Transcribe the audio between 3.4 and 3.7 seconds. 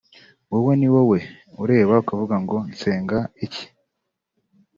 iki